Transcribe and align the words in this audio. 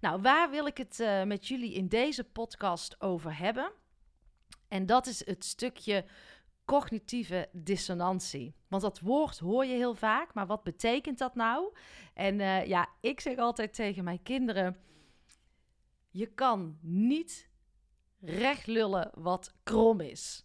Nou, 0.00 0.20
waar 0.20 0.50
wil 0.50 0.66
ik 0.66 0.76
het 0.76 1.00
uh, 1.00 1.22
met 1.22 1.46
jullie 1.46 1.72
in 1.72 1.88
deze 1.88 2.24
podcast 2.24 3.00
over 3.00 3.38
hebben? 3.38 3.72
En 4.68 4.86
dat 4.86 5.06
is 5.06 5.26
het 5.26 5.44
stukje 5.44 6.04
cognitieve 6.64 7.48
dissonantie. 7.52 8.54
Want 8.68 8.82
dat 8.82 9.00
woord 9.00 9.38
hoor 9.38 9.64
je 9.64 9.74
heel 9.74 9.94
vaak, 9.94 10.34
maar 10.34 10.46
wat 10.46 10.62
betekent 10.62 11.18
dat 11.18 11.34
nou? 11.34 11.72
En 12.14 12.40
uh, 12.40 12.66
ja, 12.66 12.88
ik 13.00 13.20
zeg 13.20 13.36
altijd 13.36 13.74
tegen 13.74 14.04
mijn 14.04 14.22
kinderen: 14.22 14.76
je 16.10 16.26
kan 16.26 16.78
niet 16.80 17.50
recht 18.20 18.66
lullen 18.66 19.10
wat 19.14 19.54
krom 19.62 20.00
is. 20.00 20.44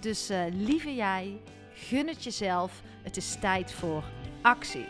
dus 0.00 0.30
uh, 0.30 0.44
lieve 0.52 0.94
jij, 0.94 1.40
gun 1.72 2.08
het 2.08 2.24
jezelf. 2.24 2.82
Het 3.02 3.16
is 3.16 3.38
tijd 3.40 3.72
voor 3.72 4.04
actie. 4.42 4.86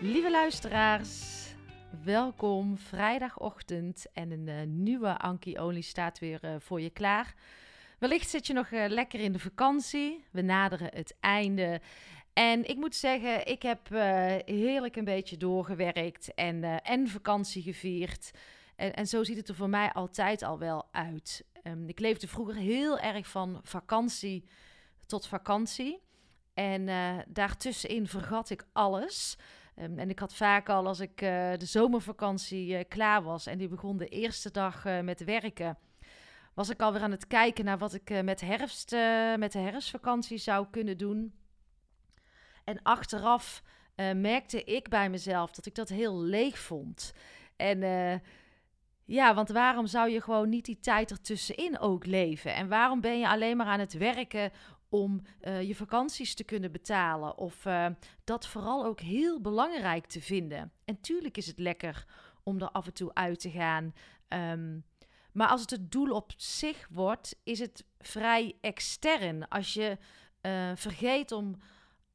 Lieve 0.00 0.30
luisteraars, 0.30 1.34
welkom. 2.04 2.78
Vrijdagochtend 2.78 4.06
en 4.12 4.30
een 4.30 4.46
uh, 4.46 4.54
nieuwe 4.66 5.18
Anki 5.18 5.58
Only 5.58 5.80
staat 5.80 6.18
weer 6.18 6.40
uh, 6.44 6.54
voor 6.58 6.80
je 6.80 6.90
klaar. 6.90 7.34
Wellicht 7.98 8.30
zit 8.30 8.46
je 8.46 8.52
nog 8.52 8.70
lekker 8.70 9.20
in 9.20 9.32
de 9.32 9.38
vakantie. 9.38 10.24
We 10.30 10.42
naderen 10.42 10.90
het 10.94 11.16
einde. 11.20 11.80
En 12.32 12.68
ik 12.68 12.76
moet 12.76 12.94
zeggen, 12.94 13.46
ik 13.46 13.62
heb 13.62 13.88
heerlijk 14.44 14.96
een 14.96 15.04
beetje 15.04 15.36
doorgewerkt 15.36 16.34
en, 16.34 16.82
en 16.82 17.08
vakantie 17.08 17.62
gevierd. 17.62 18.30
En, 18.76 18.94
en 18.94 19.06
zo 19.06 19.24
ziet 19.24 19.36
het 19.36 19.48
er 19.48 19.54
voor 19.54 19.68
mij 19.68 19.92
altijd 19.92 20.42
al 20.42 20.58
wel 20.58 20.88
uit. 20.92 21.44
Um, 21.62 21.88
ik 21.88 21.98
leefde 21.98 22.28
vroeger 22.28 22.54
heel 22.54 22.98
erg 22.98 23.26
van 23.26 23.60
vakantie 23.62 24.48
tot 25.06 25.26
vakantie. 25.26 26.02
En 26.54 26.88
uh, 26.88 27.18
daartussenin 27.28 28.06
vergat 28.06 28.50
ik 28.50 28.66
alles. 28.72 29.38
Um, 29.76 29.98
en 29.98 30.10
ik 30.10 30.18
had 30.18 30.34
vaak 30.34 30.68
al 30.68 30.86
als 30.86 31.00
ik 31.00 31.22
uh, 31.22 31.28
de 31.56 31.66
zomervakantie 31.66 32.78
uh, 32.78 32.80
klaar 32.88 33.22
was 33.22 33.46
en 33.46 33.58
die 33.58 33.68
begon 33.68 33.96
de 33.96 34.08
eerste 34.08 34.50
dag 34.50 34.84
met 35.02 35.24
werken, 35.24 35.78
was 36.54 36.70
ik 36.70 36.82
alweer 36.82 37.02
aan 37.02 37.10
het 37.10 37.26
kijken 37.26 37.64
naar 37.64 37.78
wat 37.78 37.94
ik 37.94 38.22
met, 38.22 38.40
herfst, 38.40 38.90
met 39.38 39.52
de 39.52 39.58
herfstvakantie 39.58 40.38
zou 40.38 40.66
kunnen 40.70 40.98
doen. 40.98 41.34
En 42.64 42.82
achteraf 42.82 43.62
merkte 44.16 44.64
ik 44.64 44.88
bij 44.88 45.10
mezelf 45.10 45.50
dat 45.50 45.66
ik 45.66 45.74
dat 45.74 45.88
heel 45.88 46.20
leeg 46.20 46.58
vond. 46.58 47.12
En 47.56 47.82
ja, 49.04 49.34
want 49.34 49.48
waarom 49.48 49.86
zou 49.86 50.10
je 50.10 50.20
gewoon 50.20 50.48
niet 50.48 50.64
die 50.64 50.80
tijd 50.80 51.10
ertussenin 51.10 51.78
ook 51.78 52.06
leven? 52.06 52.54
En 52.54 52.68
waarom 52.68 53.00
ben 53.00 53.18
je 53.18 53.28
alleen 53.28 53.56
maar 53.56 53.66
aan 53.66 53.80
het 53.80 53.92
werken 53.92 54.52
om 54.88 55.22
uh, 55.42 55.62
je 55.62 55.74
vakanties 55.74 56.34
te 56.34 56.44
kunnen 56.44 56.72
betalen? 56.72 57.38
Of 57.38 57.64
uh, 57.64 57.86
dat 58.24 58.46
vooral 58.46 58.84
ook 58.84 59.00
heel 59.00 59.40
belangrijk 59.40 60.06
te 60.06 60.20
vinden. 60.20 60.72
En 60.84 61.00
tuurlijk 61.00 61.36
is 61.36 61.46
het 61.46 61.58
lekker 61.58 62.04
om 62.42 62.60
er 62.60 62.70
af 62.70 62.86
en 62.86 62.94
toe 62.94 63.14
uit 63.14 63.40
te 63.40 63.50
gaan. 63.50 63.94
Um, 64.28 64.84
maar 65.32 65.48
als 65.48 65.60
het 65.60 65.70
het 65.70 65.92
doel 65.92 66.10
op 66.10 66.32
zich 66.36 66.88
wordt, 66.90 67.36
is 67.44 67.58
het 67.58 67.84
vrij 67.98 68.56
extern. 68.60 69.48
Als 69.48 69.74
je 69.74 69.98
uh, 70.42 70.70
vergeet 70.74 71.32
om 71.32 71.56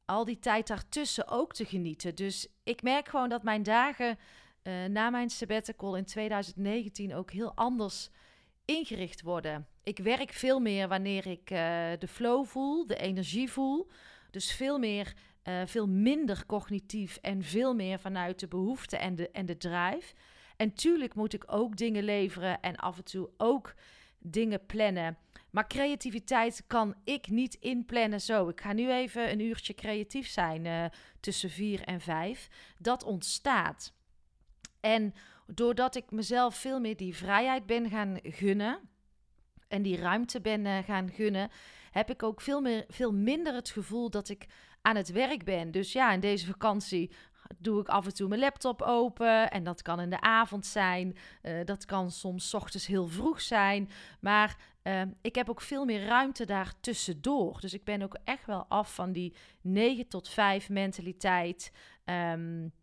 al 0.06 0.26
die 0.26 0.40
tijd 0.40 0.68
daartussen 0.68 1.28
ook 1.28 1.54
te 1.54 1.66
genieten. 1.66 2.16
Dus 2.16 2.48
ik 2.64 2.82
merk 2.82 3.08
gewoon 3.08 3.30
dat 3.30 3.44
mijn 3.44 3.64
dagen 3.64 4.18
uh, 4.70 4.86
na 4.86 5.10
mijn 5.10 5.30
sabbatical 5.30 5.96
in 5.96 6.06
2019 6.06 7.16
ook 7.16 7.32
heel 7.32 7.54
anders 7.56 8.10
ingericht 8.66 9.22
worden. 9.22 9.68
Ik 9.84 9.98
werk 9.98 10.32
veel 10.32 10.60
meer 10.60 10.88
wanneer 10.88 11.28
ik 11.28 11.52
uh, 11.52 11.58
de 12.00 12.08
flow 12.08 12.46
voel, 12.46 12.88
de 12.88 12.96
energie 12.96 13.52
voel. 13.52 13.90
Dus 14.32 14.52
veel 14.52 14.80
meer, 14.80 15.14
uh, 15.44 15.62
veel 15.66 15.88
minder 15.88 16.46
cognitief 16.46 17.18
en 17.22 17.44
veel 17.44 17.74
meer 17.74 18.00
vanuit 18.00 18.40
de 18.40 18.48
behoefte 18.48 18.98
en 18.98 19.16
de, 19.16 19.30
en 19.30 19.46
de 19.46 19.58
drive. 19.58 20.14
En 20.58 20.74
tuurlijk 20.74 21.16
moet 21.16 21.34
ik 21.34 21.44
ook 21.48 21.78
dingen 21.78 22.04
leveren 22.04 22.62
en 22.62 22.76
af 22.76 22.98
en 22.98 23.04
toe 23.04 23.30
ook 23.38 23.74
dingen 24.20 24.66
plannen. 24.66 25.18
Maar 25.50 25.68
creativiteit 25.68 26.64
kan 26.68 26.96
ik 27.04 27.30
niet 27.30 27.54
inplannen 27.54 28.22
zo. 28.22 28.48
Ik 28.48 28.62
ga 28.62 28.74
nu 28.74 28.92
even 28.92 29.32
een 29.32 29.40
uurtje 29.40 29.74
creatief 29.74 30.28
zijn 30.28 30.92
tussen 31.20 31.50
vier 31.50 31.82
en 31.82 32.02
vijf. 32.02 32.48
Dat 32.78 33.04
ontstaat. 33.04 33.94
En 34.80 35.14
doordat 35.48 35.96
ik 35.96 36.12
mezelf 36.12 36.56
veel 36.56 36.80
meer 36.80 36.98
die 36.98 37.16
vrijheid 37.16 37.66
ben 37.66 37.90
gaan 37.90 38.18
gunnen 38.24 38.80
en 39.68 39.82
die 39.82 39.98
ruimte 39.98 40.42
ben 40.42 40.66
uh, 40.66 40.78
gaan 40.78 41.12
gunnen, 41.12 41.50
heb 41.92 42.10
ik 42.10 42.24
ook 42.24 42.42
veel, 42.42 42.62
meer, 42.62 42.86
veel 42.88 43.14
minder 43.14 43.54
het 43.54 43.70
gevoel 43.70 44.10
dat 44.10 44.30
ik 44.30 44.46
aan 44.82 44.96
het 44.96 45.12
werk 45.12 45.44
ben. 45.44 45.72
Dus 45.72 45.92
ja, 45.92 46.12
in 46.12 46.20
deze 46.20 46.46
vakantie 46.46 47.12
doe 47.58 47.82
ik 47.82 47.88
af 47.88 48.06
en 48.06 48.14
toe 48.14 48.28
mijn 48.28 48.42
laptop 48.42 48.82
open. 48.82 49.52
En 49.52 49.64
dat 49.64 49.82
kan 49.82 50.00
in 50.00 50.10
de 50.10 50.22
avond 50.22 50.66
zijn. 50.66 51.18
Uh, 51.42 51.66
dat 51.66 51.86
kan 51.86 52.12
soms 52.12 52.54
ochtends 52.54 52.88
heel 52.88 53.08
vroeg 53.08 53.42
zijn. 53.42 53.90
Maar 54.20 54.58
uh, 54.84 55.02
ik 55.22 55.36
heb 55.36 55.50
ook 55.50 55.62
veel 55.62 55.86
meer 55.86 56.06
ruimte 56.06 56.46
daar 56.46 56.74
tussendoor. 56.82 57.60
Dus 57.60 57.74
ik 57.74 57.84
ben 57.84 58.02
ook 58.02 58.18
echt 58.24 58.46
wel 58.46 58.66
af 58.68 58.96
van 58.96 59.12
die 59.12 59.36
9 59.62 60.08
tot 60.08 60.30
5 60.30 60.70
mentaliteit. 60.70 61.72
Um, 62.06 62.74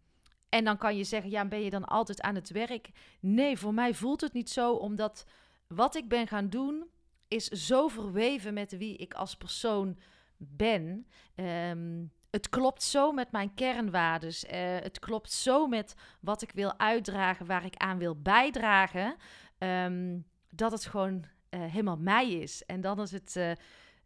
en 0.48 0.64
dan 0.64 0.76
kan 0.76 0.96
je 0.96 1.04
zeggen, 1.04 1.30
ja, 1.30 1.44
ben 1.44 1.62
je 1.62 1.70
dan 1.70 1.84
altijd 1.84 2.20
aan 2.20 2.34
het 2.34 2.50
werk? 2.50 2.90
Nee, 3.20 3.58
voor 3.58 3.74
mij 3.74 3.94
voelt 3.94 4.20
het 4.20 4.32
niet 4.32 4.50
zo, 4.50 4.72
omdat 4.72 5.26
wat 5.66 5.94
ik 5.94 6.08
ben 6.08 6.26
gaan 6.26 6.48
doen 6.48 6.84
is 7.28 7.46
zo 7.46 7.88
verweven 7.88 8.54
met 8.54 8.76
wie 8.76 8.96
ik 8.96 9.14
als 9.14 9.36
persoon 9.36 9.98
ben. 10.36 11.06
Um, 11.34 12.12
het 12.30 12.48
klopt 12.48 12.82
zo 12.82 13.12
met 13.12 13.32
mijn 13.32 13.54
kernwaardes. 13.54 14.44
Uh, 14.44 14.50
het 14.80 14.98
klopt 14.98 15.32
zo 15.32 15.66
met 15.66 15.94
wat 16.20 16.42
ik 16.42 16.50
wil 16.54 16.78
uitdragen, 16.78 17.46
waar 17.46 17.64
ik 17.64 17.76
aan 17.76 17.98
wil 17.98 18.20
bijdragen. 18.22 19.16
Um, 19.58 20.26
dat 20.50 20.72
het 20.72 20.86
gewoon 20.86 21.24
uh, 21.50 21.60
helemaal 21.64 21.96
mij 21.96 22.32
is. 22.32 22.64
En 22.64 22.80
dan 22.80 23.00
is 23.00 23.10
het. 23.10 23.34
Uh, 23.36 23.52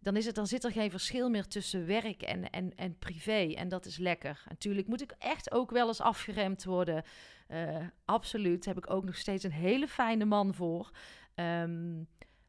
dan, 0.01 0.17
is 0.17 0.27
het, 0.27 0.35
dan 0.35 0.47
zit 0.47 0.65
er 0.65 0.73
geen 0.73 0.91
verschil 0.91 1.31
meer 1.31 1.47
tussen 1.47 1.87
werk 1.87 2.23
en, 2.23 2.51
en, 2.51 2.75
en 2.77 2.99
privé. 2.99 3.55
En 3.55 3.69
dat 3.69 3.87
is 3.87 3.97
lekker. 3.97 4.43
Natuurlijk 4.49 4.87
moet 4.87 5.03
ik 5.03 5.15
echt 5.19 5.53
ook 5.53 5.71
wel 5.71 5.89
eens 5.89 6.01
afgeremd 6.01 6.65
worden. 6.65 7.03
Uh, 7.49 7.77
absoluut. 8.05 8.65
Heb 8.65 8.77
ik 8.77 8.91
ook 8.91 9.05
nog 9.05 9.17
steeds 9.17 9.45
een 9.45 9.53
hele 9.53 9.89
fijne 9.89 10.25
man 10.25 10.55
voor. 10.55 10.91
Um, 11.35 12.09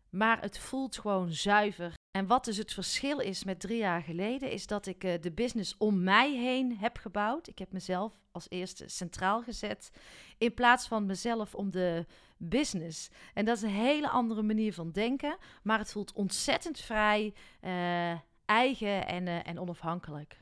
maar 0.10 0.42
het 0.42 0.60
voelt 0.60 0.98
gewoon 0.98 1.32
zuiver 1.32 1.94
En 2.12 2.28
wat 2.28 2.46
dus 2.46 2.58
het 2.58 2.74
verschil 2.74 3.20
is 3.20 3.44
met 3.44 3.60
drie 3.60 3.78
jaar 3.78 4.02
geleden, 4.02 4.52
is 4.52 4.68
dat 4.68 4.86
ik 4.86 5.04
uh, 5.04 5.14
de 5.22 5.32
business 5.32 5.76
om 5.78 6.04
mij 6.04 6.36
heen 6.36 6.78
heb 6.78 6.98
gebouwd. 6.98 7.48
Ik 7.48 7.60
heb 7.60 7.72
mezelf 7.72 8.14
als 8.32 8.46
eerste 8.50 8.88
centraal 8.88 9.42
gezet, 9.42 9.92
in 10.38 10.54
plaats 10.54 10.88
van 10.88 11.06
mezelf 11.06 11.56
om 11.56 11.72
de 11.72 12.06
business. 12.38 13.10
En 13.34 13.46
dat 13.46 13.56
is 13.56 13.62
een 13.62 13.70
hele 13.70 14.10
andere 14.10 14.42
manier 14.42 14.74
van 14.74 14.92
denken, 14.92 15.38
maar 15.64 15.78
het 15.78 15.92
voelt 15.92 16.14
ontzettend 16.14 16.80
vrij, 16.80 17.34
uh, 17.62 18.12
eigen 18.46 19.08
en, 19.08 19.28
uh, 19.28 19.48
en 19.48 19.60
onafhankelijk. 19.60 20.40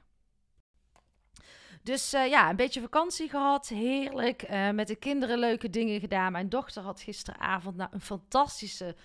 Dus 1.84 2.12
ja, 2.12 2.50
een 2.50 2.56
beetje 2.56 2.82
vakantie 2.82 3.30
gehad. 3.30 3.68
Heerlijk. 3.68 4.50
Met 4.74 4.88
de 4.88 4.96
kinderen 4.96 5.40
leuke 5.40 5.70
dingen 5.70 6.00
gedaan. 6.00 6.32
Mijn 6.32 6.50
dochter 6.50 6.84
had 6.84 7.02
gisteravond 7.02 7.76
nou, 7.76 7.90
een 7.94 8.02
fantastische 8.02 8.96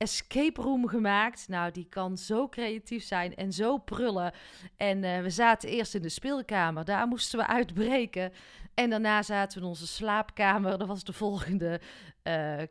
escape 0.00 0.62
room 0.62 0.88
gemaakt. 0.88 1.48
Nou, 1.48 1.70
die 1.70 1.86
kan 1.88 2.18
zo 2.18 2.48
creatief 2.48 3.04
zijn 3.04 3.34
en 3.34 3.52
zo 3.52 3.78
prullen. 3.78 4.32
En 4.76 5.02
uh, 5.02 5.20
we 5.20 5.30
zaten 5.30 5.68
eerst 5.68 5.94
in 5.94 6.02
de 6.02 6.08
speelkamer. 6.08 6.84
Daar 6.84 7.06
moesten 7.06 7.38
we 7.38 7.46
uitbreken. 7.46 8.32
En 8.74 8.90
daarna 8.90 9.22
zaten 9.22 9.58
we 9.58 9.64
in 9.64 9.70
onze 9.70 9.86
slaapkamer. 9.86 10.78
Dat 10.78 10.88
was 10.88 11.04
de 11.04 11.12
volgende 11.12 11.80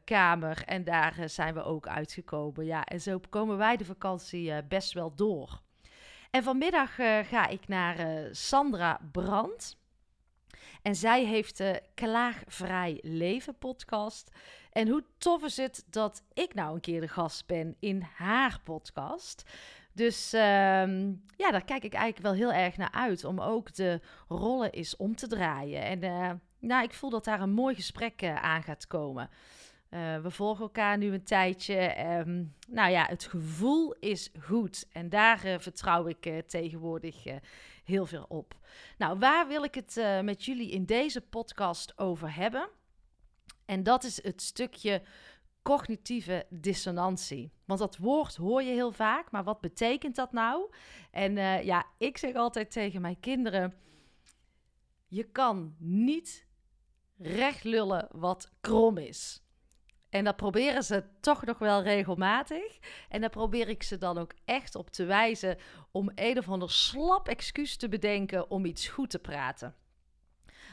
kamer. 0.04 0.64
En 0.66 0.84
daar 0.84 1.16
zijn 1.26 1.54
we 1.54 1.64
ook 1.64 1.88
uitgekomen. 1.88 2.66
Ja, 2.66 2.84
en 2.84 3.02
zo 3.02 3.20
komen 3.30 3.58
wij 3.58 3.78
de 3.78 3.86
vakantie 3.86 4.64
best 4.64 4.94
wel 4.94 5.16
door. 5.16 5.62
En 6.32 6.44
vanmiddag 6.44 6.96
ga 7.30 7.48
ik 7.48 7.68
naar 7.68 8.28
Sandra 8.32 9.00
Brandt. 9.12 9.79
En 10.82 10.96
zij 10.96 11.26
heeft 11.26 11.58
de 11.58 11.82
Klaagvrij 11.94 13.00
Leven 13.02 13.58
podcast. 13.58 14.32
En 14.72 14.88
hoe 14.88 15.04
tof 15.18 15.44
is 15.44 15.58
het 15.58 15.86
dat 15.90 16.24
ik 16.34 16.54
nou 16.54 16.74
een 16.74 16.82
keer 16.82 17.02
de 17.02 17.08
gast 17.08 17.48
ben 17.48 17.76
in 17.80 18.06
haar 18.16 18.60
podcast. 18.64 19.44
Dus 19.94 20.34
uh, 20.34 20.40
ja, 21.38 21.52
daar 21.52 21.66
kijk 21.66 21.84
ik 21.84 21.94
eigenlijk 21.94 22.22
wel 22.22 22.34
heel 22.34 22.64
erg 22.64 22.78
naar 22.78 22.92
uit. 22.92 23.24
Om 23.24 23.40
ook 23.40 23.74
de 23.74 24.02
rollen 24.28 24.72
eens 24.72 24.96
om 24.96 25.16
te 25.16 25.28
draaien. 25.28 25.82
En 25.84 26.04
uh, 26.04 26.32
nou, 26.60 26.84
ik 26.84 26.94
voel 26.94 27.10
dat 27.10 27.24
daar 27.26 27.42
een 27.42 27.52
mooi 27.52 27.76
gesprek 27.76 28.24
aan 28.24 28.64
gaat 28.64 28.88
komen. 28.88 29.30
Uh, 29.90 30.18
we 30.18 30.32
volgen 30.32 30.64
elkaar 30.64 30.98
nu 30.98 31.14
een 31.14 31.24
tijdje. 31.24 32.06
Um, 32.20 32.54
nou 32.68 32.92
ja, 32.92 33.06
het 33.06 33.26
gevoel 33.26 33.96
is 34.00 34.32
goed. 34.40 34.88
En 34.92 35.10
daar 35.10 35.40
vertrouw 35.60 36.08
ik 36.08 36.44
tegenwoordig 36.48 37.24
heel 37.90 38.06
veel 38.06 38.26
op. 38.28 38.58
Nou, 38.98 39.20
waar 39.20 39.48
wil 39.48 39.64
ik 39.64 39.76
het 39.76 39.96
met 40.24 40.46
jullie 40.46 40.72
in 40.72 40.86
deze 40.86 41.22
podcast 41.22 41.98
over 41.98 42.36
hebben? 42.36 42.70
En 43.66 43.84
dat 43.84 44.04
is 44.04 44.24
het 44.24 44.42
stukje 44.42 45.02
cognitieve 45.62 46.46
dissonantie. 46.50 47.52
Want 47.66 47.80
dat 47.80 47.98
woord 47.98 48.36
hoor 48.36 48.64
je 48.64 48.72
heel 48.72 48.92
vaak, 48.92 49.32
maar 49.32 49.44
wat 49.44 49.62
betekent 49.62 50.16
dat 50.16 50.32
nou? 50.32 50.72
En 51.12 51.36
ja, 51.66 51.86
ik 51.98 52.18
zeg 52.18 52.36
altijd 52.36 52.72
tegen 52.72 53.02
mijn 53.02 53.20
kinderen: 53.20 53.74
je 55.08 55.24
kan 55.24 55.76
niet 55.78 56.48
recht 57.18 57.64
lullen 57.64 58.08
wat 58.12 58.52
krom 58.62 58.98
is. 58.98 59.44
En 60.10 60.24
dat 60.24 60.36
proberen 60.36 60.84
ze 60.84 61.04
toch 61.22 61.46
nog 61.46 61.58
wel 61.60 61.82
regelmatig. 61.82 62.80
En 63.10 63.22
daar 63.22 63.30
probeer 63.30 63.70
ik 63.70 63.84
ze 63.84 63.98
dan 63.98 64.18
ook 64.18 64.34
echt 64.46 64.76
op 64.76 64.90
te 64.90 65.06
wijzen 65.06 65.58
om 65.92 66.12
een 66.16 66.38
of 66.38 66.50
ander 66.50 66.72
slap 66.72 67.28
excuus 67.28 67.78
te 67.78 67.90
bedenken 67.90 68.50
om 68.52 68.66
iets 68.66 68.88
goed 68.88 69.10
te 69.10 69.20
praten. 69.20 69.76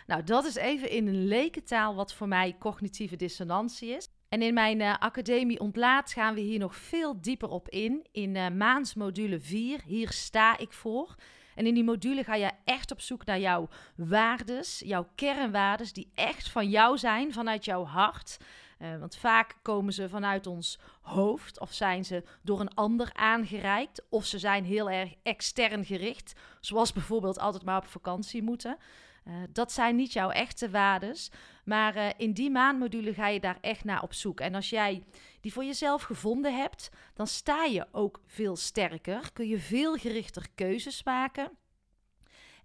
Nou, 0.06 0.24
dat 0.24 0.44
is 0.44 0.54
even 0.54 0.90
in 0.90 1.06
een 1.06 1.26
lekentaal 1.26 1.94
wat 1.94 2.14
voor 2.14 2.28
mij 2.28 2.56
cognitieve 2.58 3.16
dissonantie 3.16 3.88
is. 3.88 4.08
En 4.28 4.42
in 4.42 4.54
mijn 4.54 4.80
uh, 4.80 4.94
academie 4.98 5.60
ontlaat 5.60 6.12
gaan 6.12 6.34
we 6.34 6.40
hier 6.40 6.58
nog 6.58 6.76
veel 6.76 7.20
dieper 7.20 7.48
op 7.48 7.68
in. 7.68 8.06
In 8.12 8.34
uh, 8.34 8.48
maans 8.48 8.94
module 8.94 9.40
4, 9.40 9.80
hier 9.84 10.10
sta 10.12 10.58
ik 10.58 10.72
voor. 10.72 11.14
En 11.54 11.66
in 11.66 11.74
die 11.74 11.84
module 11.84 12.24
ga 12.24 12.34
je 12.34 12.50
echt 12.64 12.90
op 12.90 13.00
zoek 13.00 13.24
naar 13.24 13.40
jouw 13.40 13.68
waardes, 13.96 14.82
jouw 14.84 15.08
kernwaardes, 15.14 15.92
die 15.92 16.10
echt 16.14 16.48
van 16.48 16.68
jou 16.68 16.98
zijn, 16.98 17.32
vanuit 17.32 17.64
jouw 17.64 17.84
hart. 17.84 18.38
Uh, 18.78 18.98
want 18.98 19.16
vaak 19.16 19.56
komen 19.62 19.92
ze 19.92 20.08
vanuit 20.08 20.46
ons 20.46 20.78
hoofd 21.00 21.60
of 21.60 21.72
zijn 21.72 22.04
ze 22.04 22.24
door 22.42 22.60
een 22.60 22.74
ander 22.74 23.10
aangereikt 23.12 24.02
of 24.08 24.24
ze 24.24 24.38
zijn 24.38 24.64
heel 24.64 24.90
erg 24.90 25.14
extern 25.22 25.84
gericht, 25.84 26.34
zoals 26.60 26.92
bijvoorbeeld 26.92 27.38
altijd 27.38 27.64
maar 27.64 27.76
op 27.76 27.86
vakantie 27.86 28.42
moeten. 28.42 28.76
Uh, 29.24 29.34
dat 29.52 29.72
zijn 29.72 29.96
niet 29.96 30.12
jouw 30.12 30.30
echte 30.30 30.70
waardes, 30.70 31.30
maar 31.64 31.96
uh, 31.96 32.08
in 32.16 32.32
die 32.32 32.50
maandmodule 32.50 33.14
ga 33.14 33.28
je 33.28 33.40
daar 33.40 33.58
echt 33.60 33.84
naar 33.84 34.02
op 34.02 34.12
zoek. 34.12 34.40
En 34.40 34.54
als 34.54 34.70
jij 34.70 35.04
die 35.40 35.52
voor 35.52 35.64
jezelf 35.64 36.02
gevonden 36.02 36.56
hebt, 36.56 36.90
dan 37.14 37.26
sta 37.26 37.64
je 37.64 37.86
ook 37.92 38.20
veel 38.26 38.56
sterker, 38.56 39.32
kun 39.32 39.48
je 39.48 39.58
veel 39.58 39.96
gerichter 39.96 40.46
keuzes 40.54 41.04
maken. 41.04 41.50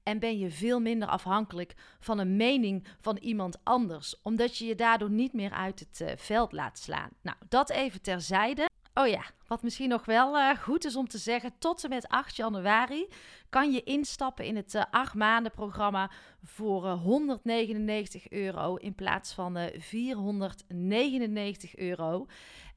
En 0.03 0.19
ben 0.19 0.39
je 0.39 0.51
veel 0.51 0.79
minder 0.79 1.07
afhankelijk 1.07 1.73
van 1.99 2.19
een 2.19 2.35
mening 2.35 2.87
van 2.99 3.17
iemand 3.17 3.57
anders, 3.63 4.21
omdat 4.21 4.57
je 4.57 4.65
je 4.65 4.75
daardoor 4.75 5.09
niet 5.09 5.33
meer 5.33 5.51
uit 5.51 5.79
het 5.79 5.99
uh, 5.99 6.09
veld 6.15 6.51
laat 6.51 6.79
slaan. 6.79 7.09
Nou, 7.21 7.37
dat 7.49 7.69
even 7.69 8.01
terzijde. 8.01 8.69
Oh 8.93 9.07
ja, 9.07 9.23
wat 9.47 9.63
misschien 9.63 9.89
nog 9.89 10.05
wel 10.05 10.37
uh, 10.37 10.57
goed 10.57 10.85
is 10.85 10.95
om 10.95 11.07
te 11.07 11.17
zeggen, 11.17 11.53
tot 11.59 11.83
en 11.83 11.89
met 11.89 12.07
8 12.07 12.35
januari 12.35 13.07
kan 13.49 13.71
je 13.71 13.83
instappen 13.83 14.45
in 14.45 14.55
het 14.55 14.73
uh, 14.73 14.83
8 14.91 15.13
maanden 15.13 15.51
programma 15.51 16.11
voor 16.43 16.87
199 16.87 18.29
euro 18.29 18.75
in 18.75 18.95
plaats 18.95 19.33
van 19.33 19.69
499 19.77 21.75
euro. 21.75 22.25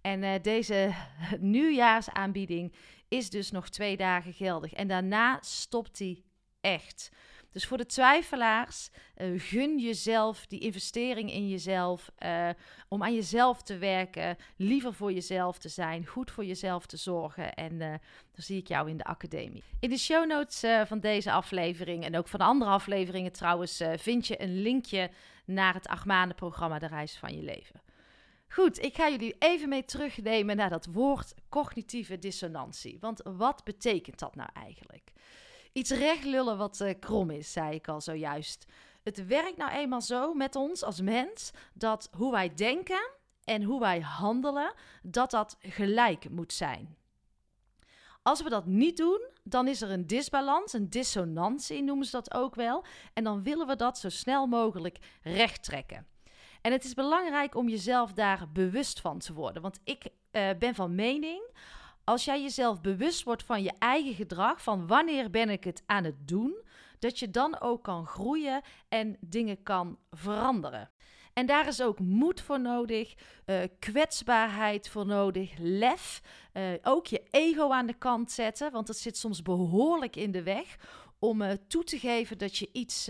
En 0.00 0.42
deze 0.42 0.94
nieuwjaarsaanbieding 1.40 2.74
is 3.08 3.30
dus 3.30 3.50
nog 3.50 3.68
twee 3.68 3.96
dagen 3.96 4.32
geldig. 4.32 4.72
En 4.72 4.88
daarna 4.88 5.38
stopt 5.40 5.98
die 5.98 6.24
echt. 6.64 7.10
Dus 7.50 7.66
voor 7.66 7.76
de 7.76 7.86
twijfelaars, 7.86 8.90
uh, 9.16 9.40
gun 9.40 9.78
jezelf 9.78 10.46
die 10.46 10.60
investering 10.60 11.32
in 11.32 11.48
jezelf. 11.48 12.10
Uh, 12.18 12.48
om 12.88 13.02
aan 13.02 13.14
jezelf 13.14 13.62
te 13.62 13.78
werken, 13.78 14.36
liever 14.56 14.94
voor 14.94 15.12
jezelf 15.12 15.58
te 15.58 15.68
zijn, 15.68 16.06
goed 16.06 16.30
voor 16.30 16.44
jezelf 16.44 16.86
te 16.86 16.96
zorgen. 16.96 17.54
En 17.54 17.72
uh, 17.72 17.88
dan 17.88 17.98
zie 18.34 18.58
ik 18.58 18.68
jou 18.68 18.90
in 18.90 18.96
de 18.96 19.04
academie. 19.04 19.62
In 19.80 19.90
de 19.90 19.98
show 19.98 20.26
notes 20.26 20.86
van 20.86 21.00
deze 21.00 21.32
aflevering 21.32 22.04
en 22.04 22.16
ook 22.16 22.28
van 22.28 22.40
andere 22.40 22.70
afleveringen 22.70 23.32
trouwens, 23.32 23.82
vind 23.96 24.26
je 24.26 24.42
een 24.42 24.62
linkje 24.62 25.10
naar 25.44 25.74
het 25.74 25.86
acht 25.86 26.04
maanden 26.04 26.36
programma 26.36 26.78
De 26.78 26.86
Reis 26.86 27.16
van 27.16 27.36
Je 27.36 27.42
Leven. 27.42 27.80
Goed, 28.48 28.82
ik 28.82 28.94
ga 28.94 29.08
jullie 29.08 29.36
even 29.38 29.68
mee 29.68 29.84
terugnemen 29.84 30.56
naar 30.56 30.70
dat 30.70 30.86
woord 30.86 31.34
cognitieve 31.48 32.18
dissonantie. 32.18 32.98
Want 33.00 33.20
wat 33.24 33.64
betekent 33.64 34.18
dat 34.18 34.34
nou 34.34 34.48
eigenlijk? 34.52 35.12
Iets 35.74 35.90
recht 35.90 36.24
lullen 36.24 36.58
wat 36.58 36.80
uh, 36.80 36.94
krom 37.00 37.30
is, 37.30 37.52
zei 37.52 37.74
ik 37.74 37.88
al 37.88 38.00
zojuist. 38.00 38.66
Het 39.02 39.26
werkt 39.26 39.56
nou 39.56 39.70
eenmaal 39.70 40.00
zo 40.00 40.34
met 40.34 40.56
ons 40.56 40.82
als 40.82 41.00
mens 41.00 41.50
dat 41.72 42.08
hoe 42.16 42.32
wij 42.32 42.54
denken 42.54 43.10
en 43.44 43.62
hoe 43.62 43.80
wij 43.80 44.00
handelen, 44.00 44.72
dat 45.02 45.30
dat 45.30 45.56
gelijk 45.60 46.30
moet 46.30 46.52
zijn. 46.52 46.96
Als 48.22 48.42
we 48.42 48.48
dat 48.48 48.66
niet 48.66 48.96
doen, 48.96 49.20
dan 49.42 49.68
is 49.68 49.80
er 49.80 49.90
een 49.90 50.06
disbalans, 50.06 50.72
een 50.72 50.90
dissonantie 50.90 51.82
noemen 51.82 52.06
ze 52.06 52.10
dat 52.10 52.34
ook 52.34 52.54
wel. 52.54 52.84
En 53.12 53.24
dan 53.24 53.42
willen 53.42 53.66
we 53.66 53.76
dat 53.76 53.98
zo 53.98 54.08
snel 54.08 54.46
mogelijk 54.46 54.98
recht 55.22 55.62
trekken. 55.62 56.06
En 56.60 56.72
het 56.72 56.84
is 56.84 56.94
belangrijk 56.94 57.54
om 57.54 57.68
jezelf 57.68 58.12
daar 58.12 58.48
bewust 58.52 59.00
van 59.00 59.18
te 59.18 59.32
worden. 59.32 59.62
Want 59.62 59.80
ik 59.84 60.04
uh, 60.04 60.50
ben 60.58 60.74
van 60.74 60.94
mening, 60.94 61.42
als 62.04 62.24
jij 62.24 62.42
jezelf 62.42 62.80
bewust 62.80 63.22
wordt 63.22 63.42
van 63.42 63.62
je 63.62 63.72
eigen 63.78 64.14
gedrag, 64.14 64.62
van 64.62 64.86
wanneer 64.86 65.30
ben 65.30 65.48
ik 65.50 65.64
het 65.64 65.82
aan 65.86 66.04
het 66.04 66.28
doen, 66.28 66.62
dat 66.98 67.18
je 67.18 67.30
dan 67.30 67.60
ook 67.60 67.82
kan 67.82 68.06
groeien 68.06 68.62
en 68.88 69.16
dingen 69.20 69.62
kan 69.62 69.98
veranderen. 70.10 70.90
En 71.32 71.46
daar 71.46 71.66
is 71.66 71.82
ook 71.82 71.98
moed 71.98 72.40
voor 72.40 72.60
nodig, 72.60 73.14
uh, 73.46 73.56
kwetsbaarheid 73.78 74.88
voor 74.88 75.06
nodig, 75.06 75.52
lef. 75.58 76.22
Uh, 76.52 76.62
ook 76.82 77.06
je 77.06 77.22
ego 77.30 77.70
aan 77.70 77.86
de 77.86 77.98
kant 77.98 78.30
zetten, 78.30 78.72
want 78.72 78.86
dat 78.86 78.96
zit 78.96 79.16
soms 79.16 79.42
behoorlijk 79.42 80.16
in 80.16 80.30
de 80.30 80.42
weg 80.42 80.76
om 81.18 81.42
uh, 81.42 81.50
toe 81.68 81.84
te 81.84 81.98
geven 81.98 82.38
dat 82.38 82.56
je 82.56 82.68
iets 82.72 83.08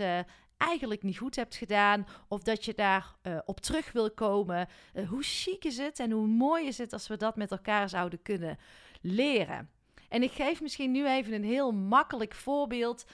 eigenlijk 0.57 1.03
niet 1.03 1.17
goed 1.17 1.35
hebt 1.35 1.55
gedaan 1.55 2.07
of 2.27 2.41
dat 2.41 2.65
je 2.65 2.73
daar 2.73 3.15
op 3.45 3.59
terug 3.59 3.91
wil 3.91 4.11
komen. 4.11 4.67
hoe 5.09 5.23
chic 5.23 5.63
is 5.63 5.77
het 5.77 5.99
en 5.99 6.11
hoe 6.11 6.27
mooi 6.27 6.67
is 6.67 6.77
het 6.77 6.93
als 6.93 7.07
we 7.07 7.17
dat 7.17 7.35
met 7.35 7.51
elkaar 7.51 7.89
zouden 7.89 8.21
kunnen 8.21 8.57
leren. 9.01 9.69
En 10.09 10.23
ik 10.23 10.31
geef 10.31 10.61
misschien 10.61 10.91
nu 10.91 11.07
even 11.07 11.33
een 11.33 11.43
heel 11.43 11.71
makkelijk 11.71 12.33
voorbeeld. 12.33 13.05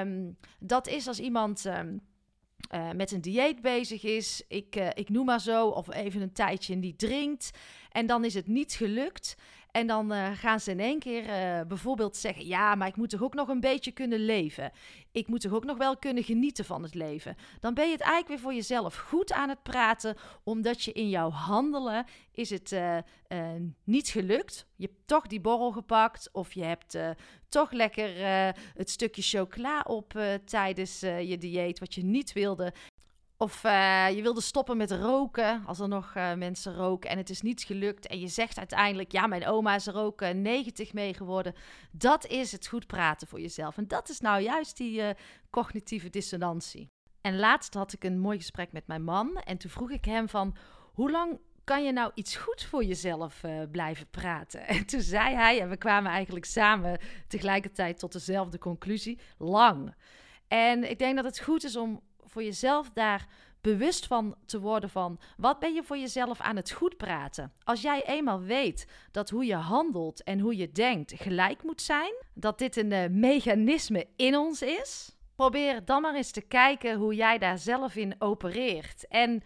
Um, 0.00 0.36
dat 0.58 0.86
is 0.86 1.08
als 1.08 1.20
iemand 1.20 1.64
um, 1.64 2.00
uh, 2.74 2.90
met 2.90 3.10
een 3.10 3.20
dieet 3.20 3.60
bezig 3.60 4.02
is, 4.02 4.42
ik, 4.48 4.76
ik 4.76 5.08
noem 5.08 5.24
maar 5.24 5.40
zo, 5.40 5.68
of 5.68 5.94
even 5.94 6.20
een 6.20 6.32
tijdje 6.32 6.74
niet 6.74 6.98
drinkt. 6.98 7.50
En 7.90 8.06
dan 8.06 8.24
is 8.24 8.34
het 8.34 8.46
niet 8.46 8.72
gelukt. 8.72 9.36
En 9.74 9.86
dan 9.86 10.12
eh, 10.12 10.30
gaan 10.34 10.60
ze 10.60 10.70
in 10.70 10.80
één 10.80 10.98
keer 10.98 11.22
uh, 11.22 11.66
bijvoorbeeld 11.68 12.16
zeggen: 12.16 12.46
Ja, 12.46 12.74
maar 12.74 12.88
ik 12.88 12.96
moet 12.96 13.10
toch 13.10 13.22
ook 13.22 13.34
nog 13.34 13.48
een 13.48 13.60
beetje 13.60 13.92
kunnen 13.92 14.24
leven. 14.24 14.72
Ik 15.12 15.26
moet 15.26 15.40
toch 15.40 15.52
ook 15.52 15.64
nog 15.64 15.76
wel 15.76 15.96
kunnen 15.96 16.22
genieten 16.22 16.64
van 16.64 16.82
het 16.82 16.94
leven. 16.94 17.36
Dan 17.60 17.74
ben 17.74 17.86
je 17.86 17.92
het 17.92 18.00
eigenlijk 18.00 18.28
weer 18.28 18.38
voor 18.38 18.54
jezelf 18.54 18.96
goed 18.96 19.32
aan 19.32 19.48
het 19.48 19.62
praten, 19.62 20.16
omdat 20.44 20.82
je 20.82 20.92
in 20.92 21.08
jouw 21.08 21.30
handelen 21.30 22.06
is 22.32 22.50
het 22.50 22.72
uh, 22.72 22.98
niet 23.84 24.08
gelukt. 24.08 24.66
Je 24.76 24.86
hebt 24.86 25.06
toch 25.06 25.26
die 25.26 25.40
borrel 25.40 25.72
gepakt, 25.72 26.28
of 26.32 26.52
je 26.52 26.64
hebt 26.64 26.98
toch 27.48 27.72
lekker 27.72 28.10
het 28.74 28.90
stukje 28.90 29.22
chocola 29.22 29.80
op 29.86 30.18
tijdens 30.44 31.00
je 31.00 31.36
dieet, 31.38 31.78
wat 31.78 31.94
je 31.94 32.04
niet 32.04 32.32
wilde. 32.32 32.72
Of 33.44 33.64
uh, 33.64 34.10
je 34.14 34.22
wilde 34.22 34.40
stoppen 34.40 34.76
met 34.76 34.90
roken, 34.90 35.62
als 35.66 35.80
er 35.80 35.88
nog 35.88 36.14
uh, 36.16 36.34
mensen 36.34 36.74
roken 36.74 37.10
en 37.10 37.18
het 37.18 37.30
is 37.30 37.40
niet 37.40 37.62
gelukt. 37.62 38.06
En 38.06 38.20
je 38.20 38.28
zegt 38.28 38.58
uiteindelijk, 38.58 39.12
ja, 39.12 39.26
mijn 39.26 39.46
oma 39.46 39.74
is 39.74 39.86
er 39.86 39.96
ook 39.96 40.22
uh, 40.22 40.28
90 40.30 40.92
mee 40.92 41.14
geworden. 41.14 41.54
Dat 41.90 42.26
is 42.26 42.52
het 42.52 42.66
goed 42.66 42.86
praten 42.86 43.28
voor 43.28 43.40
jezelf. 43.40 43.76
En 43.76 43.88
dat 43.88 44.08
is 44.08 44.20
nou 44.20 44.42
juist 44.42 44.76
die 44.76 45.02
eh, 45.02 45.14
cognitieve 45.50 46.10
dissonantie. 46.10 46.90
En 47.20 47.38
laatst 47.38 47.74
had 47.74 47.92
ik 47.92 48.04
een 48.04 48.18
mooi 48.18 48.38
gesprek 48.38 48.72
met 48.72 48.86
mijn 48.86 49.04
man. 49.04 49.36
En 49.36 49.56
toen 49.56 49.70
vroeg 49.70 49.90
ik 49.90 50.04
hem 50.04 50.28
van, 50.28 50.56
hoe 50.92 51.10
lang 51.10 51.38
kan 51.64 51.84
je 51.84 51.92
nou 51.92 52.10
iets 52.14 52.36
goed 52.36 52.62
voor 52.62 52.84
jezelf 52.84 53.40
blijven 53.70 54.10
praten? 54.10 54.66
En 54.76 54.86
toen 54.86 55.00
zei 55.00 55.34
hij, 55.34 55.60
en 55.60 55.68
we 55.68 55.76
kwamen 55.76 56.12
eigenlijk 56.12 56.44
samen 56.44 56.98
tegelijkertijd 57.28 57.98
tot 57.98 58.12
dezelfde 58.12 58.58
conclusie, 58.58 59.18
lang. 59.38 59.94
En 60.48 60.90
ik 60.90 60.98
denk 60.98 61.16
dat 61.16 61.24
het 61.24 61.40
goed 61.40 61.64
is 61.64 61.76
om 61.76 62.00
voor 62.34 62.42
jezelf 62.42 62.90
daar 62.90 63.26
bewust 63.60 64.06
van 64.06 64.36
te 64.46 64.60
worden 64.60 64.90
van 64.90 65.18
wat 65.36 65.58
ben 65.58 65.74
je 65.74 65.82
voor 65.82 65.98
jezelf 65.98 66.40
aan 66.40 66.56
het 66.56 66.70
goed 66.70 66.96
praten. 66.96 67.52
Als 67.62 67.82
jij 67.82 68.02
eenmaal 68.06 68.40
weet 68.40 68.86
dat 69.10 69.30
hoe 69.30 69.44
je 69.44 69.54
handelt 69.54 70.22
en 70.22 70.38
hoe 70.40 70.56
je 70.56 70.72
denkt 70.72 71.12
gelijk 71.16 71.62
moet 71.62 71.82
zijn, 71.82 72.14
dat 72.32 72.58
dit 72.58 72.76
een 72.76 72.90
uh, 72.90 73.04
mechanisme 73.10 74.06
in 74.16 74.36
ons 74.36 74.62
is, 74.62 75.16
probeer 75.36 75.84
dan 75.84 76.02
maar 76.02 76.14
eens 76.14 76.30
te 76.30 76.40
kijken 76.40 76.96
hoe 76.96 77.14
jij 77.14 77.38
daar 77.38 77.58
zelf 77.58 77.96
in 77.96 78.14
opereert. 78.18 79.08
En 79.08 79.42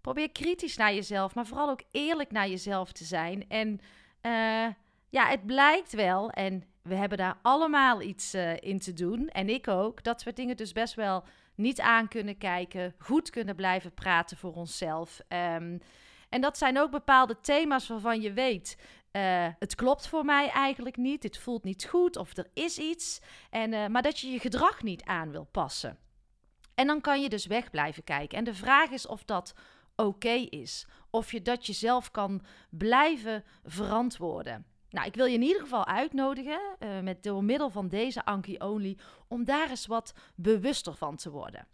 probeer 0.00 0.30
kritisch 0.30 0.76
naar 0.76 0.94
jezelf, 0.94 1.34
maar 1.34 1.46
vooral 1.46 1.70
ook 1.70 1.82
eerlijk 1.90 2.30
naar 2.30 2.48
jezelf 2.48 2.92
te 2.92 3.04
zijn. 3.04 3.48
En 3.48 3.80
uh, 4.22 4.66
ja, 5.08 5.26
het 5.26 5.46
blijkt 5.46 5.92
wel, 5.92 6.30
en 6.30 6.64
we 6.82 6.94
hebben 6.94 7.18
daar 7.18 7.38
allemaal 7.42 8.02
iets 8.02 8.34
uh, 8.34 8.56
in 8.56 8.78
te 8.78 8.92
doen, 8.92 9.28
en 9.28 9.48
ik 9.48 9.68
ook, 9.68 10.02
dat 10.02 10.22
we 10.22 10.32
dingen 10.32 10.56
dus 10.56 10.72
best 10.72 10.94
wel 10.94 11.24
niet 11.54 11.80
aan 11.80 12.08
kunnen 12.08 12.38
kijken, 12.38 12.94
goed 12.98 13.30
kunnen 13.30 13.56
blijven 13.56 13.94
praten 13.94 14.36
voor 14.36 14.54
onszelf. 14.54 15.20
Um, 15.28 15.80
en 16.28 16.40
dat 16.40 16.58
zijn 16.58 16.78
ook 16.78 16.90
bepaalde 16.90 17.40
thema's 17.40 17.88
waarvan 17.88 18.20
je 18.20 18.32
weet. 18.32 18.76
Uh, 19.12 19.46
het 19.58 19.74
klopt 19.74 20.08
voor 20.08 20.24
mij 20.24 20.48
eigenlijk 20.48 20.96
niet. 20.96 21.22
Dit 21.22 21.38
voelt 21.38 21.64
niet 21.64 21.84
goed 21.84 22.16
of 22.16 22.36
er 22.36 22.46
is 22.54 22.78
iets. 22.78 23.20
En, 23.50 23.72
uh, 23.72 23.86
maar 23.86 24.02
dat 24.02 24.18
je 24.18 24.30
je 24.30 24.38
gedrag 24.38 24.82
niet 24.82 25.04
aan 25.04 25.30
wil 25.30 25.48
passen. 25.50 25.98
En 26.74 26.86
dan 26.86 27.00
kan 27.00 27.22
je 27.22 27.28
dus 27.28 27.46
weg 27.46 27.70
blijven 27.70 28.04
kijken. 28.04 28.38
En 28.38 28.44
de 28.44 28.54
vraag 28.54 28.90
is 28.90 29.06
of 29.06 29.24
dat 29.24 29.54
oké 29.96 30.46
is. 30.48 30.86
Of 31.10 31.32
je 31.32 31.42
dat 31.42 31.66
jezelf 31.66 32.10
kan 32.10 32.42
blijven 32.70 33.44
verantwoorden. 33.64 34.66
Nou, 34.92 35.06
ik 35.06 35.14
wil 35.14 35.26
je 35.26 35.34
in 35.34 35.42
ieder 35.42 35.60
geval 35.60 35.86
uitnodigen, 35.86 36.60
uh, 36.78 37.00
met 37.00 37.22
door 37.22 37.44
middel 37.44 37.70
van 37.70 37.88
deze 37.88 38.24
Anki 38.24 38.56
Only, 38.58 38.98
om 39.28 39.44
daar 39.44 39.70
eens 39.70 39.86
wat 39.86 40.14
bewuster 40.34 40.94
van 40.94 41.16
te 41.16 41.30
worden. 41.30 41.66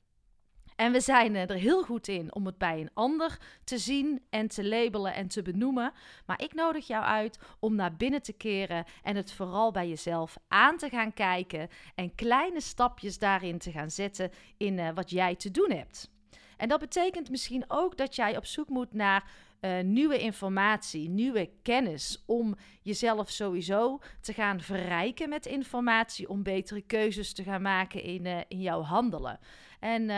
En 0.76 0.92
we 0.92 1.00
zijn 1.00 1.34
er 1.34 1.52
heel 1.52 1.82
goed 1.82 2.08
in 2.08 2.34
om 2.34 2.46
het 2.46 2.58
bij 2.58 2.80
een 2.80 2.90
ander 2.94 3.38
te 3.64 3.78
zien 3.78 4.22
en 4.30 4.48
te 4.48 4.68
labelen 4.68 5.14
en 5.14 5.28
te 5.28 5.42
benoemen. 5.42 5.92
Maar 6.26 6.42
ik 6.42 6.54
nodig 6.54 6.86
jou 6.86 7.04
uit 7.04 7.38
om 7.58 7.74
naar 7.74 7.96
binnen 7.96 8.22
te 8.22 8.32
keren 8.32 8.84
en 9.02 9.16
het 9.16 9.32
vooral 9.32 9.70
bij 9.70 9.88
jezelf 9.88 10.36
aan 10.48 10.76
te 10.76 10.88
gaan 10.88 11.14
kijken. 11.14 11.68
En 11.94 12.14
kleine 12.14 12.60
stapjes 12.60 13.18
daarin 13.18 13.58
te 13.58 13.70
gaan 13.70 13.90
zetten 13.90 14.30
in 14.56 14.78
uh, 14.78 14.88
wat 14.94 15.10
jij 15.10 15.34
te 15.34 15.50
doen 15.50 15.70
hebt. 15.70 16.10
En 16.56 16.68
dat 16.68 16.80
betekent 16.80 17.30
misschien 17.30 17.64
ook 17.68 17.96
dat 17.96 18.16
jij 18.16 18.36
op 18.36 18.46
zoek 18.46 18.68
moet 18.68 18.92
naar 18.92 19.30
uh, 19.60 19.80
nieuwe 19.80 20.18
informatie, 20.18 21.08
nieuwe 21.08 21.50
kennis 21.62 22.22
om 22.26 22.56
jezelf 22.82 23.30
sowieso 23.30 24.00
te 24.20 24.32
gaan 24.32 24.60
verrijken 24.60 25.28
met 25.28 25.46
informatie, 25.46 26.28
om 26.28 26.42
betere 26.42 26.80
keuzes 26.80 27.32
te 27.32 27.42
gaan 27.42 27.62
maken 27.62 28.02
in, 28.02 28.24
uh, 28.24 28.38
in 28.48 28.60
jouw 28.60 28.82
handelen. 28.82 29.38
En 29.78 30.02
uh, 30.02 30.08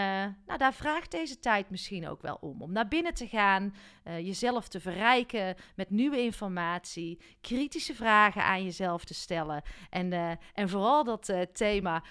nou, 0.47 0.59
daar 0.59 0.75
vraagt 0.75 1.11
deze 1.11 1.39
tijd 1.39 1.71
misschien 1.71 2.09
ook 2.09 2.23
wel 2.23 2.39
om. 2.41 2.63
Om 2.63 2.73
naar 2.73 2.89
binnen 2.89 3.15
te 3.15 3.27
gaan, 3.27 3.75
uh, 4.05 4.19
jezelf 4.19 4.69
te 4.69 4.81
verrijken 4.81 5.57
met 5.75 5.91
nieuwe 5.91 6.21
informatie, 6.21 7.21
kritische 7.41 7.95
vragen 7.95 8.45
aan 8.45 8.65
jezelf 8.65 9.05
te 9.05 9.15
stellen. 9.15 9.63
En, 9.91 10.13
uh, 10.13 10.31
en 10.55 10.69
vooral 10.69 11.05
dat 11.05 11.33
thema 11.53 12.03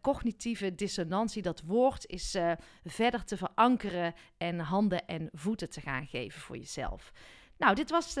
cognitieve 0.00 0.74
dissonantie, 0.74 1.42
dat 1.42 1.62
woord 1.62 2.06
is 2.06 2.36
verder 2.84 3.24
te 3.24 3.36
verankeren 3.36 4.14
en 4.38 4.58
handen 4.58 5.06
en 5.06 5.28
voeten 5.32 5.70
te 5.70 5.80
gaan 5.80 6.06
geven 6.06 6.40
voor 6.40 6.56
jezelf. 6.56 7.12
Nou, 7.58 7.74
dit 7.74 7.90
was, 7.90 8.14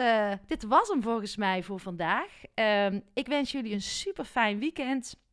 dit 0.46 0.62
was 0.62 0.88
hem 0.88 1.02
volgens 1.02 1.36
mij 1.36 1.62
voor 1.62 1.80
vandaag. 1.80 2.30
Ehm, 2.54 3.00
ik 3.12 3.26
wens 3.26 3.52
jullie 3.52 3.72
een 3.72 3.82
super 3.82 4.24
fijn 4.24 4.58
weekend. 4.58 5.23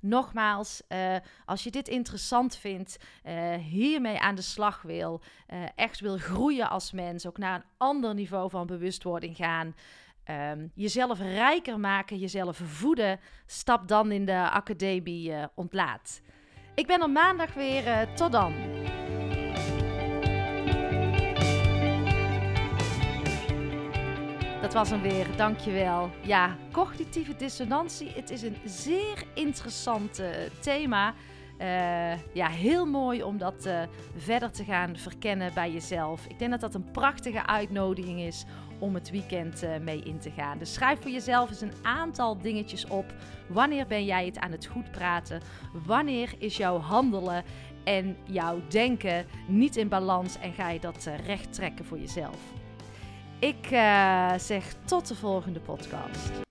Nogmaals, 0.00 0.82
uh, 0.88 1.16
als 1.44 1.64
je 1.64 1.70
dit 1.70 1.88
interessant 1.88 2.56
vindt, 2.56 2.96
uh, 3.24 3.54
hiermee 3.54 4.18
aan 4.18 4.34
de 4.34 4.42
slag 4.42 4.82
wil, 4.82 5.20
uh, 5.52 5.58
echt 5.74 6.00
wil 6.00 6.18
groeien 6.18 6.70
als 6.70 6.92
mens, 6.92 7.26
ook 7.26 7.38
naar 7.38 7.54
een 7.54 7.64
ander 7.76 8.14
niveau 8.14 8.50
van 8.50 8.66
bewustwording 8.66 9.36
gaan, 9.36 9.74
um, 10.30 10.70
jezelf 10.74 11.18
rijker 11.18 11.80
maken, 11.80 12.18
jezelf 12.18 12.56
voeden, 12.56 13.20
stap 13.46 13.88
dan 13.88 14.12
in 14.12 14.24
de 14.24 14.50
academie 14.50 15.32
ontlaat. 15.54 16.20
Ik 16.74 16.86
ben 16.86 17.00
er 17.00 17.10
maandag 17.10 17.54
weer. 17.54 18.14
tot 18.14 18.32
dan. 18.32 18.54
Dat 24.68 24.76
was 24.76 24.90
hem 24.90 25.02
weer, 25.02 25.26
dankjewel. 25.36 26.10
Ja, 26.22 26.56
cognitieve 26.72 27.36
dissonantie. 27.36 28.10
Het 28.14 28.30
is 28.30 28.42
een 28.42 28.56
zeer 28.64 29.24
interessant 29.34 30.20
uh, 30.20 30.26
thema. 30.60 31.14
Uh, 31.60 32.34
ja, 32.34 32.48
heel 32.48 32.86
mooi 32.86 33.22
om 33.22 33.38
dat 33.38 33.66
uh, 33.66 33.82
verder 34.16 34.50
te 34.50 34.64
gaan 34.64 34.96
verkennen 34.96 35.54
bij 35.54 35.72
jezelf. 35.72 36.26
Ik 36.26 36.38
denk 36.38 36.50
dat 36.50 36.60
dat 36.60 36.74
een 36.74 36.90
prachtige 36.90 37.46
uitnodiging 37.46 38.20
is 38.20 38.44
om 38.78 38.94
het 38.94 39.10
weekend 39.10 39.64
mee 39.82 40.02
in 40.02 40.18
te 40.18 40.30
gaan. 40.30 40.58
Dus 40.58 40.72
schrijf 40.72 41.00
voor 41.00 41.10
jezelf 41.10 41.48
eens 41.48 41.60
een 41.60 41.74
aantal 41.82 42.38
dingetjes 42.38 42.86
op. 42.86 43.14
Wanneer 43.48 43.86
ben 43.86 44.04
jij 44.04 44.26
het 44.26 44.38
aan 44.38 44.52
het 44.52 44.66
goed 44.66 44.90
praten? 44.90 45.40
Wanneer 45.86 46.34
is 46.38 46.56
jouw 46.56 46.78
handelen 46.78 47.44
en 47.84 48.16
jouw 48.24 48.60
denken 48.68 49.26
niet 49.46 49.76
in 49.76 49.88
balans 49.88 50.38
en 50.38 50.52
ga 50.52 50.70
je 50.70 50.80
dat 50.80 51.08
recht 51.26 51.52
trekken 51.52 51.84
voor 51.84 51.98
jezelf? 51.98 52.57
Ik 53.40 53.70
uh, 53.70 54.32
zeg 54.38 54.74
tot 54.84 55.08
de 55.08 55.14
volgende 55.14 55.60
podcast. 55.60 56.47